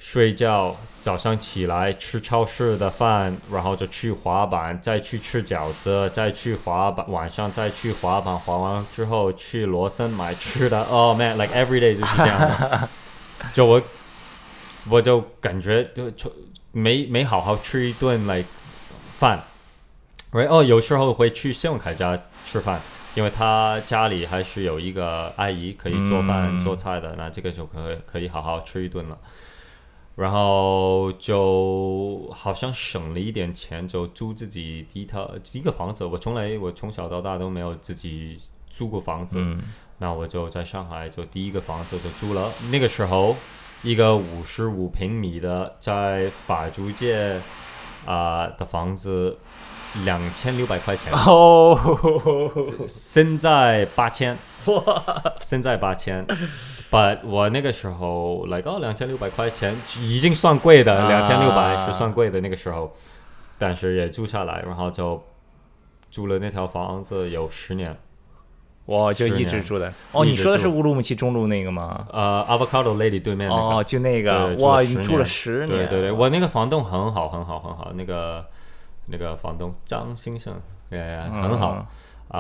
[0.03, 10.83] 睡觉，早上起来吃超市的饭，然后就去滑板，再去吃饺子，再去滑板，晚上再去滑板，滑完之后去罗森买吃的。
[10.89, 12.89] Oh man，like every day 就是这样的。
[13.53, 13.83] 就我，
[14.89, 16.33] 我就感觉就就
[16.73, 18.49] 没没好好吃一顿 like
[19.19, 19.39] 饭。
[20.33, 22.81] right 哦，有时候会去谢永凯家吃饭，
[23.15, 29.19] 因为他家里还是有一个阿姨可以做饭、嗯做菜的，那这个就可以可以好好吃一顿了。
[30.17, 36.05] 然后就好像省了一点钱，就租自己第一套第一个房子。
[36.05, 39.59] 我从来我从小到大都没有自己租过房子，嗯
[39.99, 42.51] 那我就在上海就第一个房子就租了。
[42.71, 43.37] 那个时候，
[43.83, 47.41] 一个五十五平米的在法租界
[48.07, 49.39] 啊、的房子，
[50.05, 52.51] 两千六百块钱，哦，
[52.87, 54.39] 现在八千，
[55.41, 56.27] 现在八千。
[56.91, 62.93] But 我那个时候来到两千六百块钱已经算贵的，啊两千六百是算贵的那个时候，
[63.59, 65.23] 但是也住下来，然后就
[66.11, 67.97] 住了那条房子有十年。
[68.87, 69.93] 我就一直住的。
[70.11, 72.09] 哦，你说的是乌鲁木齐中路那个吗？
[72.13, 73.77] 呃，Avocado Lady 对面那个。
[73.77, 77.93] 哦，就那个哇，十你住了十年，对对对，我那个房东很好，很好，很好。
[77.95, 78.45] 那个
[79.07, 80.55] 那个房东张先生，
[80.89, 80.99] 对，
[81.31, 81.87] 很好嗯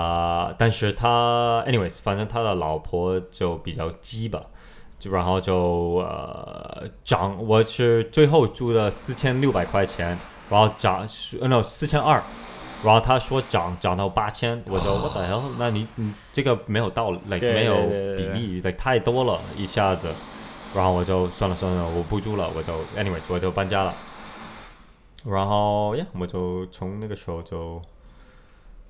[0.01, 4.41] 啊、但是他，anyways，反正他的老婆就比较鸡吧，
[5.01, 10.17] 就然后就呃涨，我是最后租了四千六百块钱，
[10.49, 11.05] 然后涨
[11.41, 12.23] 呃 no 四千二。
[12.83, 15.43] 然后他说涨涨到八千，我就 what the hell？
[15.59, 17.75] 那你你这个没有道理没有
[18.17, 20.09] 比例，like 太多了，一下子。
[20.75, 23.93] 然后我就算了算了，我不住了，我就 anyways 我就搬家了。
[25.25, 27.81] 然后呀，我就从那个时候就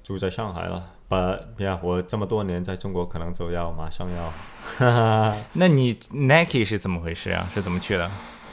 [0.03, 0.91] 住在上海了。
[1.09, 4.33] But yeah，我这么多年在中国，可能就要马上要。
[5.55, 7.49] 那你 Nike 是怎么回事啊？
[7.53, 8.09] 是怎么去的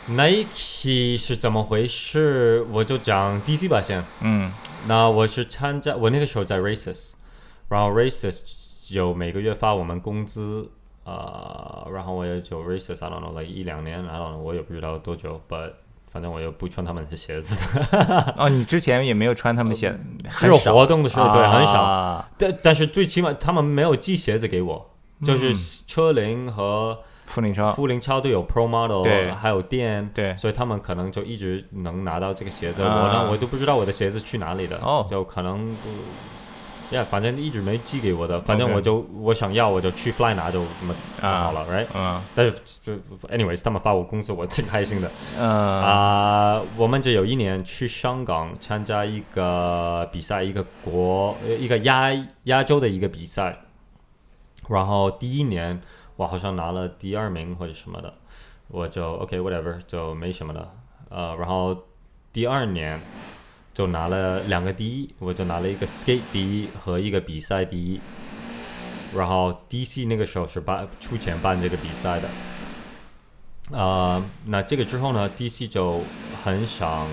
[0.09, 2.65] ？Nike 是怎么回事？
[2.71, 4.03] 我就讲 DC 吧先。
[4.21, 4.51] 嗯
[4.87, 7.13] 那我是参加，我那个时候在 Races，
[7.69, 10.71] 然后 Races 有每个月发我们工资，
[11.03, 15.73] 呃，然后我也就 Races，I don't know，like 一两年，I don't know，我也不知道多久，but
[16.11, 19.95] 反正我又不穿他们的鞋子的， 哦，你之前也没有穿他们鞋，
[20.39, 21.81] 只有活动的时候，对，很少。
[21.81, 22.29] 啊。
[22.37, 24.89] 但但是最起码他们没有寄鞋子给我，
[25.23, 25.53] 就是
[25.85, 29.31] 车龄和富林超，富林超都有 Pro Model，对。
[29.31, 30.35] 还有店，对。
[30.35, 32.81] 所以他们可能就一直能拿到这个鞋子。
[32.81, 32.87] 啊。
[32.95, 35.05] 我呢，我都不知道我的鞋子去哪里了，哦。
[35.11, 35.75] 就可能
[36.89, 38.39] 不，呀，反正一直没寄给我的。
[38.41, 41.87] 反正我就我想要，我就去 Fly 拿就那么啊好了，right？
[41.93, 42.93] 嗯但是就
[43.27, 45.11] anyways，他们发我工资，我挺开心的。
[45.37, 52.09] 嗯啊、我们就有一年去香港参加一个比赛，一个国呃一个亚
[52.43, 53.57] 亚洲的一个比赛，
[54.69, 55.81] 然后第一年
[56.15, 58.13] 我好像拿了第二名或者什么的，
[58.69, 60.69] 我就 OK whatever 就没什么的，
[61.09, 61.75] 呃，然后
[62.33, 62.99] 第二年
[63.77, 68.01] 就拿了两个第一，我就拿了一个 skate 第一和一个比赛第一，
[69.15, 72.27] 然后 DC 那个时候是办出钱办这个比赛的。
[73.71, 76.01] 呃，那这个之后呢，DC 就
[76.43, 77.07] 很想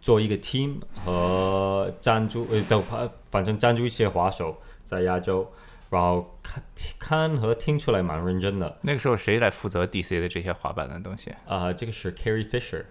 [0.00, 5.48] 做一个 team 和赞助，呃，都反反正赞助一些滑手在亚洲，
[5.90, 6.60] 然后看
[6.98, 8.78] 看和听出来蛮认真的。
[8.80, 12.84] 那个时候谁来负责 DC 的这些滑板的东西呃，这个是 Carrie Fisher，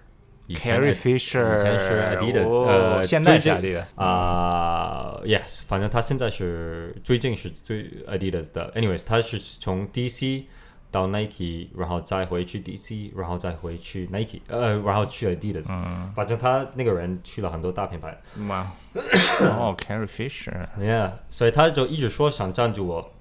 [0.48, 8.72] 以前？Carrie 以 Fisher，前是 Adidas，、哦呃，现在是最近 Adidas，啊、y e s 反正他现在是最近是最 Adidas 的。
[8.74, 10.44] Anyways，他是从 DC
[10.90, 15.66] 到 Nike，然后再回去 DC，然后再回去 Nike，呃，然后去 Adidas。
[15.70, 18.18] 嗯，反正他那个人去了很多大品牌。
[18.48, 18.72] 哇，
[19.52, 23.12] 哦，Carrie Fisher，Yeah，所以他就一直说想赞助我，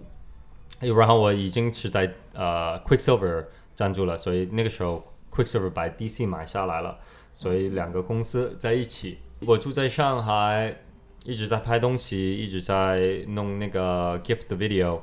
[0.81, 5.05] 然后我已经是在呃 Quicksilver 赞助了，所以那个时候
[5.37, 6.99] Quicksilver 把 DC 买下来了，
[7.35, 9.19] 所以两个公司在一起。
[9.41, 10.81] 我住在上海，
[11.25, 15.01] 一直在拍东西，一直在弄那个 gift 的 video，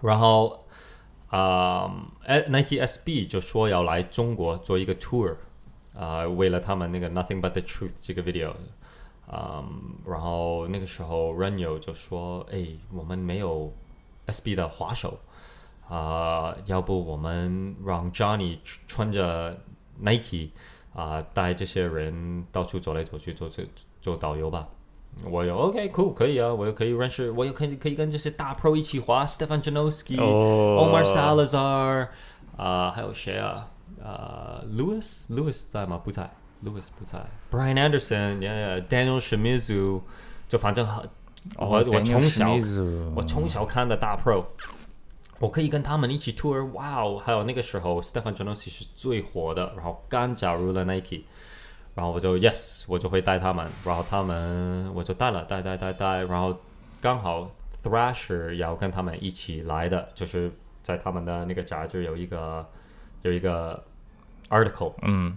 [0.00, 0.64] 然后
[1.28, 1.90] 啊、
[2.26, 5.34] ，Nike SB 就说要来中国做一个 tour，
[5.94, 8.52] 啊、为了他们那个 Nothing But the Truth 这个 video。
[9.34, 13.72] 嗯，然后那个时候 Renyo 就说：“哎，我们没有
[14.26, 15.18] SB 的滑手，
[15.94, 19.58] 啊、要不我们让 Johnny 穿着
[19.98, 20.50] Nike
[20.94, 23.64] 啊、带这些人到处走来走去，做做
[24.00, 24.68] 做导游吧。”
[25.30, 32.08] 我有 OK cool 可以啊，我又可以认识，我又可以可以跟这些大 pro 一起滑，Stefan Janoski、哦 Omar Salazar，
[32.56, 33.68] 啊、还有谁啊？
[34.02, 36.00] 啊、Lewis Lewis 在吗？
[36.02, 36.30] 不在
[36.64, 37.22] ，Lewis 不在。
[37.50, 40.00] Brian Anderson，yeah，Daniel Shimizu，
[40.48, 41.06] 就反正很，
[41.58, 42.56] 我我从小
[43.14, 44.42] 我从小看的大 pro，
[45.42, 47.18] 我可以跟他们一起 tour，哇哦！
[47.18, 51.24] 还有那个时候 Stefan Janoski 是最火的，然后刚加入了 Nike，
[51.96, 56.56] 然后我就 yes，我就会带他们，然后他们我就带了，带带带带，然后
[57.00, 57.50] 刚好
[57.82, 60.48] Thrasher 要跟他们一起来的，就是
[60.80, 62.64] 在他们的那个杂志有一个
[63.22, 63.84] 有一个
[64.48, 65.36] article，嗯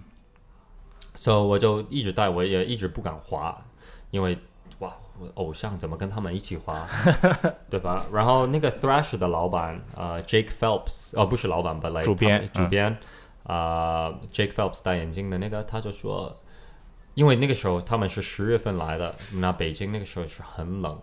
[1.15, 3.59] ，so 我就一直带，我也一直不敢滑，
[4.11, 4.37] 因为
[5.35, 6.87] 偶像怎么跟他们一起滑，
[7.69, 8.05] 对吧？
[8.11, 12.91] 然后那个 Thrash 的老板呃 Jake Phelps，哦不是老板，but like 主编主编
[13.43, 16.35] 啊、呃 Jake Phelps 戴眼镜的那个，他就说，
[17.13, 20.99] 因为那个时候他们是十月份来的，那北京那个时候是很冷，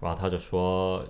[0.00, 1.04] 然后他就说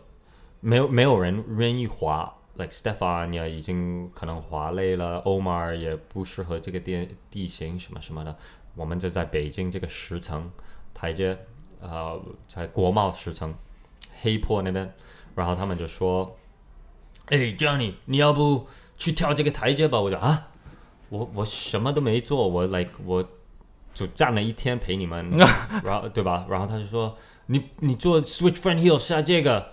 [0.61, 2.33] 没有没有人愿意滑。
[2.57, 8.37] like Stefania 已经可能滑累了，Omar 也不适合这个地地形什么什么的，
[8.75, 10.53] 我们就在北京这个十层
[10.93, 11.47] 台阶，
[11.83, 12.19] 呃，
[12.49, 13.53] 在国贸十层
[14.23, 14.95] 黑坡那边，
[15.35, 16.37] 然后他们就说
[17.27, 18.67] ：“哎，Johnny，你要不
[18.97, 20.49] 去跳这个台阶吧？”我就啊，
[21.09, 23.23] 我我什么都没做，我 like 我
[23.93, 25.29] 就站了一天陪你们，
[25.85, 26.47] 然后对吧？
[26.49, 27.17] 然后他就说
[27.47, 29.73] ：“你你做 switch front heel 下这个。”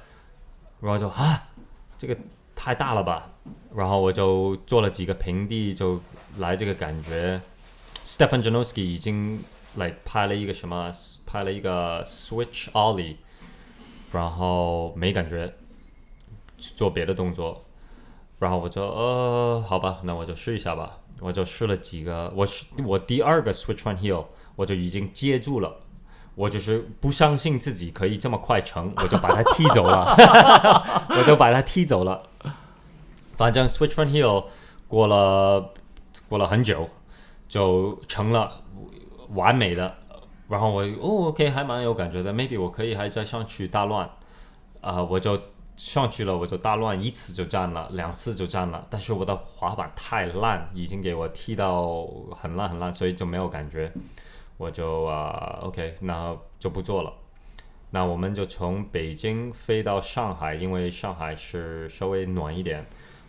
[0.81, 1.49] 然后就啊，
[1.97, 2.17] 这个
[2.55, 3.29] 太大了吧，
[3.75, 6.01] 然后我就做了几个平地，就
[6.37, 7.39] 来这个感觉。
[8.05, 9.43] Stefan Janoski 已经
[9.75, 10.91] 来拍了一个什么，
[11.25, 13.15] 拍了一个 Switch Ollie，
[14.11, 15.53] 然后没感觉，
[16.57, 17.65] 做别的动作，
[18.39, 20.97] 然后我就呃，好吧，那我就试一下吧。
[21.21, 25.81] 我就试了几个，我是我第二个 Switch One Heel，我就已经接住了。
[26.35, 30.15] 我就是不相信自己可以这么快成，我就把他踢走了，
[31.09, 32.23] 我就把他踢走了。
[33.35, 34.45] 反正 Switch One Heel
[34.87, 35.73] 过了
[36.29, 36.89] 过了很久，
[37.49, 38.63] 就成了
[39.33, 39.95] 完美的。
[40.47, 44.09] 然后我哦，OK，还蛮有感觉的，maybe 我可以还再上去大乱
[44.81, 45.39] 啊，我就。
[45.79, 48.85] 上去了我就大乱，一次就占了，两次就占了。
[48.89, 53.89] 但是我的滑板太烂，已经给我踢到很烂很烂，所以就没有感觉。
[54.57, 57.13] 我就啊，OK，那就不做了。
[57.91, 62.85] 那我们就从北京飞到上海，因为上海是稍微暖一点。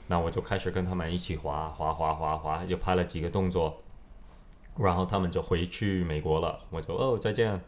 [0.08, 3.80] 那我就开始跟他们一起滑滑滑滑滑，又拍了几个动作。
[4.78, 7.61] 然后他们就回去美国了，我就哦再见。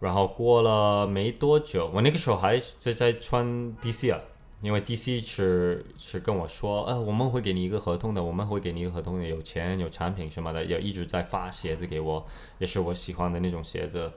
[0.00, 3.44] 然后过了没多久，我那个时候还在在穿
[3.82, 4.18] DC 啊，
[4.62, 14.10] 因为 DC 是是跟我说，呃，我们会给你一个合同的，我们会给你一个合同的，有钱有产品什么的，也一直在发鞋子给我，也是我喜欢的那种鞋子，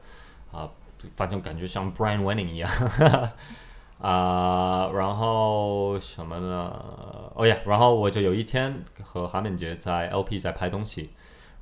[0.53, 0.71] 啊，
[1.17, 2.71] 反正感觉像 Brian Winning 一样，
[3.99, 7.31] 啊，然后什么呢？
[7.35, 11.09] 哦呀，然后我就有一天和韩敏杰在 LP 在拍东西。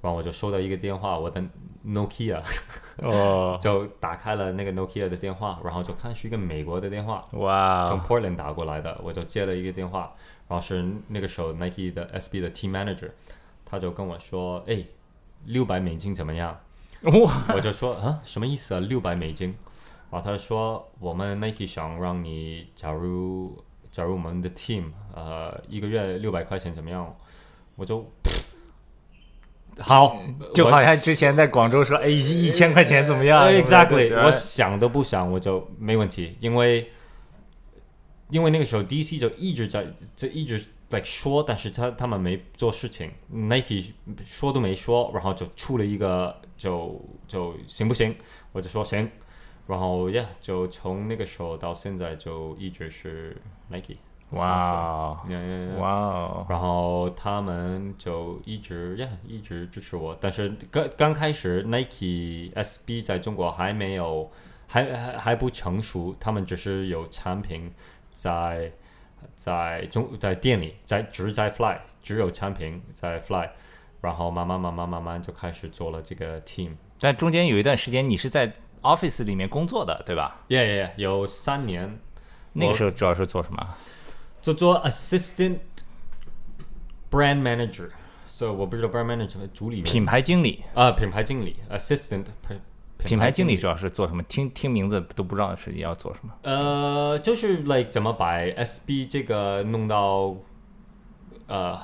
[0.02, 1.42] 然后我就收到一个电话，我的
[1.86, 2.42] Nokia，
[3.02, 10.14] 哦，就打开了那个 Nokia 的电话，然后就看是一个美国的电话，哇，从 Portland 打过来的，我就接了一个电话，
[10.48, 13.12] 然后是那个时候 Nike 的 SB 的 Team Manager，
[13.64, 14.84] 他就跟我说，哎，
[15.46, 16.60] 六百美金怎么样？
[17.04, 18.80] 哇，我就说啊，什么意思啊？
[18.80, 19.56] 六百美金？
[20.10, 27.16] 然后他说，我们 Nike 想让你假如假如我们的 Team，呃，一个月六百块钱怎么样？
[27.76, 28.06] 我就。
[29.80, 30.22] 好，
[30.54, 36.92] 就好像之前在广州说，哎，一千块钱怎么样？Exactly，我想都不想，我就没问题，因为
[38.30, 48.16] 因为那个时候 DC 就一直在这一直在说，但是他他们没做事情，Nike 说都没说，然后就出了一个，就就行不行？
[48.52, 49.10] 我就说行，
[49.68, 53.96] 然后呀，就从那个时候到现在就一直是 Nike。
[54.32, 55.18] 哇哦，
[55.78, 56.46] 哇哦！
[56.50, 60.18] 然后他们就一直呀，一直支持我。
[60.22, 64.32] 但是刚刚开始，Nike SB 在中国还没有，
[64.68, 66.16] 还还还不成熟。
[66.20, 67.72] 他们只是有产品
[68.12, 68.72] 在
[69.36, 73.50] 在中在店里，在只在 Fly，只有产品在 Fly。
[74.00, 76.72] 然后慢慢慢慢慢慢就开始做了这个 team。
[77.00, 82.00] 但中间有一段时间，你是在 office 里面工作的，对吧？Yeah yeah，有三年。
[82.54, 83.76] 那个时候主要是做什么？
[84.42, 85.60] 做做 assistant
[87.10, 87.90] brand manager，
[88.26, 92.26] 所以我不知道 brand manager 主理品牌经理啊，品牌经理 assistant
[93.04, 94.22] 品牌经理主要是做什么？
[94.24, 96.34] 听听名字都不知道实际要做什么。
[96.44, 100.36] 呃，就是 like 怎么把 SB 这个弄到
[101.48, 101.76] 呃，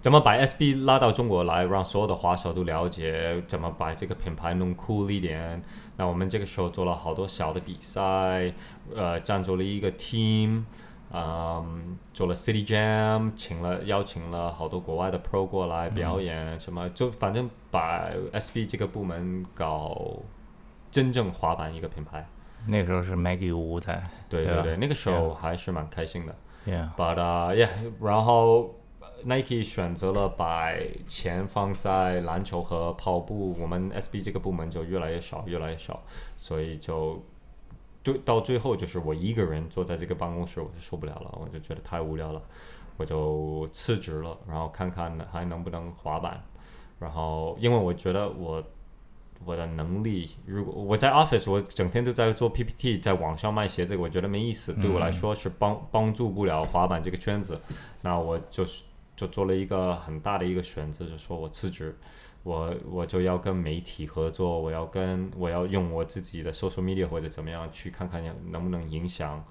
[0.00, 5.62] 怎么把 SB 拉到中国来，让所有的滑手都了解怎么把这个品牌弄酷一点。
[5.96, 8.52] 那我们这个时候做了好多小的比赛，
[8.94, 10.64] 呃，赞助了一个 team。
[11.12, 20.16] 嗯，做了 City Jam，请了邀请了好多国外的 Pro 过来表演，什么就反正把 SB 这个部门搞
[20.90, 22.26] 真正滑板一个品牌。
[22.66, 26.34] 那时候是 Maggie 五在，对对对，那个时候还是蛮开心的。
[26.66, 27.16] Yeah，But
[27.54, 27.68] yeah，
[28.00, 28.74] 然后
[29.24, 30.72] Nike 选择了把
[31.06, 36.02] 钱放在篮球和跑步，我们 SB 这个部门就越来越少，越来越少，
[36.36, 37.24] 所以就。
[38.06, 42.40] 对，到最后就是我一个人坐在这个办公室，我就受不了了，我就觉得太无聊了，
[42.96, 46.40] 我就辞职了，然后看看还能不能滑板。
[47.00, 48.62] 然后因为我觉得我
[49.44, 57.60] 我的能力，如果我在 office，我整天都在做 PPT，在网上卖鞋子，我觉得没意思，对我来说是帮帮助不了滑板这个圈子。
[58.02, 58.84] 那我就是
[59.16, 61.98] 就做了一个很大的一个选择，就说我辞职。
[62.46, 68.22] 我我就要跟媒体合作，我要跟我要用我自己的 social media 或者怎么样去看看
[68.52, 69.44] 能不能影响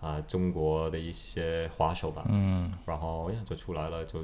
[0.00, 2.24] 啊中国的一些滑手吧。
[2.30, 4.20] 嗯，然后呀就出来了，就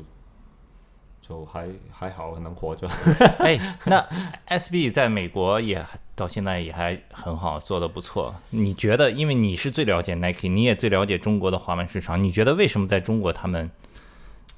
[1.21, 2.89] 就还还好能活着。
[3.41, 4.09] 哎，那
[4.49, 8.35] SB 在美国也到现在也还很好，做的不错。
[8.49, 13.71] 你觉得，因为你是最了解 Nike，你也最了解中国的滑板市场，你觉得为什么在中国他们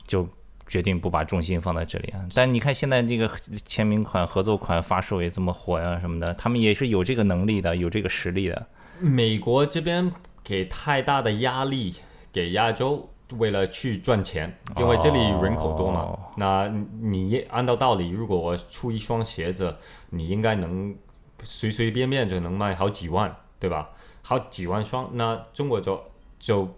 [0.07, 0.29] 就？
[0.67, 2.21] 决定不把重心放在这里啊！
[2.35, 3.29] 但你看现在这个
[3.65, 8.67] 签名款、合作款发售也这么火呀，什么的，他们也是有这个能力的，有这个实力的。
[8.99, 10.11] 美国这边
[10.43, 11.95] 给太大的压力
[12.33, 13.09] 给亚洲，
[13.39, 16.01] 为了去赚钱，因为这里人口多嘛。
[16.01, 16.69] 哦那
[17.01, 19.75] 你按照道理，如果我出一双鞋子，
[20.11, 20.95] 你应该能
[21.43, 23.89] 随随便便就能卖好几万，对吧？
[24.21, 26.03] 好几万双，那中国就
[26.39, 26.69] 就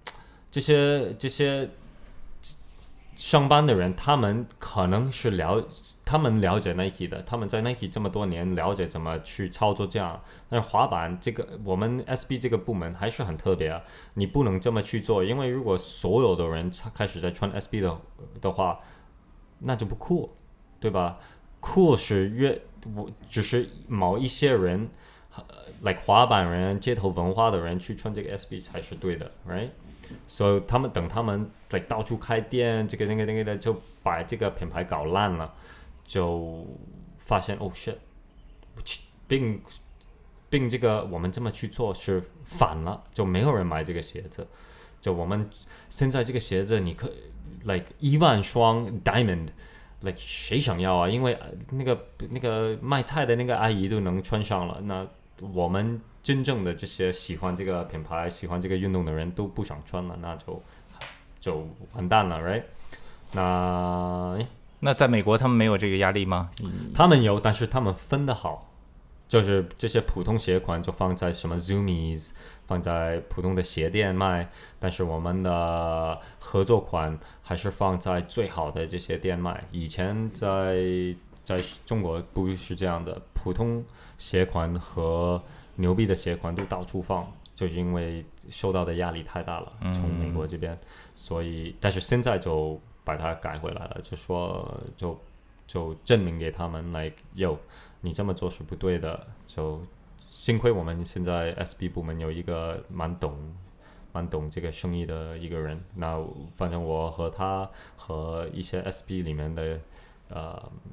[0.50, 1.66] 这些这些
[3.16, 5.66] 上班的人，他们可能是了，
[6.04, 10.22] 他们了解 Nike 的，他们在 Nike 这么多年，了解怎么去操作这样。
[10.48, 13.82] 但是滑板这个，我们 SB 这个部门还是很特别啊，
[14.14, 17.98] 你不能这么去做，因为如果所有的人开始在穿 SB 的
[18.40, 18.78] 的话，
[19.60, 20.30] 那就不酷，
[20.78, 21.18] 对吧？
[21.58, 22.62] 酷是越
[22.94, 24.88] 我只是某一些人。
[25.36, 25.42] 呃
[25.82, 29.68] like 滑板人、街头文化的人去穿这个 SB 才是对的，right？
[30.26, 35.54] 所以他们等他们在到处开店，这个那个那个的，就把这个品牌搞烂了，
[36.04, 36.66] 就
[37.18, 37.96] 发现哦 shit，
[39.26, 39.60] 并
[40.48, 44.46] 并这个我们这么去做是反了，就没有人买这个鞋子。
[45.00, 45.48] 就我们
[45.88, 47.10] 现在这个鞋子，你可
[47.64, 49.48] like 一万双 diamond。
[50.02, 51.08] like 谁想要啊？
[51.08, 51.36] 因为
[51.70, 51.98] 那个
[52.30, 55.06] 那个卖菜的那个阿姨都能穿上了，那
[55.40, 60.62] 我们真正的这些喜欢这个品牌、喜欢这个运动的人都不想穿了，那就
[61.38, 62.62] 就完蛋了，right？
[63.32, 64.38] 那
[64.80, 66.50] 那在美国他们没有这个压力吗？
[66.94, 68.70] 他们有，但是他们分的好，
[69.28, 72.30] 就是这些普通鞋款就放在什么 Zoomies，
[72.66, 79.64] 放在普通的鞋店卖，但是我们的合作款还是放在最好的这些店卖。
[79.70, 80.76] 以前在
[81.46, 83.84] 在中国不是这样的，普通
[84.18, 85.40] 鞋款和
[85.76, 90.76] 牛逼的鞋款都到处放，就是因为受到的压力太大了，从美国这边，
[91.14, 95.16] 所以但是现在就把它改回来了，就说就
[95.68, 97.56] 就证明给他们，like yo，
[98.00, 99.24] 你这么做是不对的。
[99.46, 99.80] 就
[100.18, 103.38] 幸亏我们现在 SB 部门有一个蛮懂、
[104.12, 105.80] 蛮懂这个生意的一个人。
[105.94, 106.20] 那
[106.56, 109.78] 反正我和他和一些 SB 里面的
[110.28, 110.85] 呃，这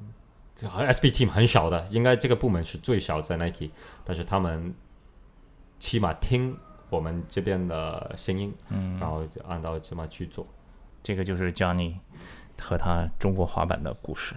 [0.68, 3.70] 好像 SB team 很少的，应该这个部门是最少在 Nike，
[4.04, 4.74] 但是他们
[5.78, 6.56] 起码听
[6.90, 10.46] 我们这边的声音，嗯，然后就按照这么去做。
[11.02, 11.96] 这个就是 Johnny
[12.58, 14.34] 和他中国滑板的故事。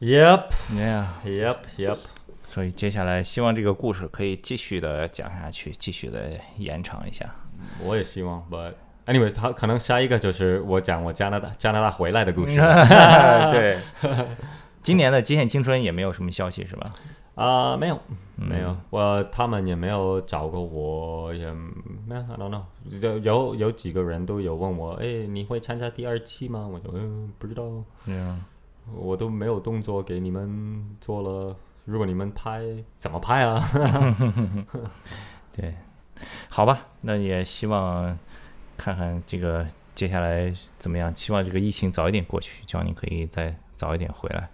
[0.00, 1.98] Yep, Yeah，yep, yep.
[2.42, 7.32] 所以接下来希望这个故事可以继续的讲下去，继续的延长一下。
[7.82, 8.74] 我也希望，but
[9.06, 12.56] anyways，好可能下一个就是我讲我加拿大加拿大回来的故事
[13.52, 13.78] 对，
[14.82, 16.86] 今年的极限青春也没有什么消息是吧？
[17.36, 17.98] 啊、没有
[18.36, 21.50] 没有，我他们也没有找过我，也
[22.06, 22.62] 没有，I don't know，
[23.00, 26.68] 有有有几个人都有问我，哎，你会参加第二期吗？
[26.70, 27.62] 我就嗯不知道，
[28.06, 28.44] 嗯，
[28.94, 32.62] 我都没有动作给你们做了，如果你们拍
[32.96, 33.58] 怎么拍啊？
[35.56, 35.74] 对，
[36.50, 38.18] 好吧，那也希望
[38.80, 41.14] 看看这个接下来怎么样。
[41.14, 44.48] 希望这个疫情早一点过去，叫你可以再早一点回来。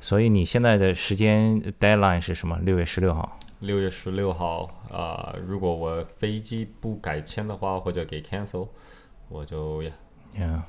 [0.00, 2.56] 所以你现在的时间 deadline 是什么？
[2.62, 3.36] 六月十六号。
[3.58, 8.68] 六月十六号啊、如果我飞机不改签的话，或者给 cancel，
[9.28, 9.92] 我就呀。
[10.38, 10.62] 嗯，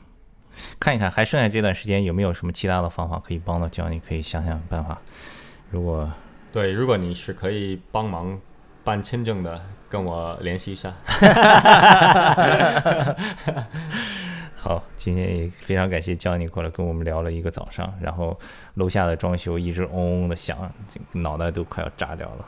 [0.80, 5.00] 看一看还剩下这段时间有没有什么其他的方法可以帮到教你，可以想想办法。
[5.70, 6.12] 如果
[6.52, 8.40] 对，如果你是可以帮忙
[8.84, 10.94] 办签证的，跟我联系一下。
[14.56, 18.40] 好，今天也非常感谢叫你过来跟我们聊了一个早上，然后
[18.76, 20.72] 楼下的装修一直嗡嗡的响，
[21.14, 22.46] 脑袋都快要炸掉了。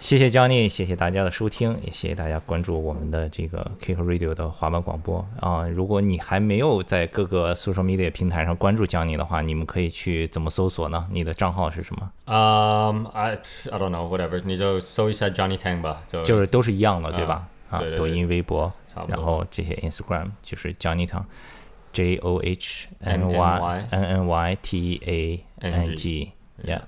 [0.00, 5.68] 谢谢 Johnny，谢谢大家的收听，也谢谢大家关注我们的这个 Kick Radio 的滑板广播啊！
[5.68, 11.06] 如果你还没有在各个 social media 平台上关注 Johnny 的话，你们可以去怎么搜索呢？
[11.12, 12.10] 你的账号是什么？
[12.24, 17.46] 嗯、i I don't know whatever，你就搜一下 Johnny Tang 吧，就就是都是一样的，对吧？
[17.68, 18.72] 啊，对对对抖音、微博，
[19.06, 25.94] 然后这些 Instagram 就是 Johnny Tang，J O H N Y Y N N Y T A N
[25.94, 26.80] G，Yeah。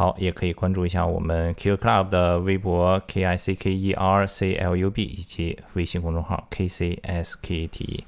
[0.00, 6.46] 好，也可以关注一下我们 Kick Club 的微博 K I C K E R C L U B 以及微信公众号
[6.48, 8.04] K C S K T E。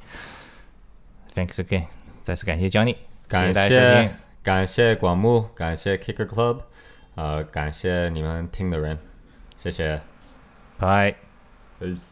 [1.34, 1.84] Thanks again，
[2.22, 2.97] 再次感谢 Johnny，
[3.28, 4.11] 感谢。
[4.43, 6.61] 感谢广木，感谢 Kicker Club，
[7.14, 8.99] 呃，感谢你们听的人，
[9.59, 10.01] 谢谢。
[10.78, 11.14] 拜。
[11.78, 12.05] Peace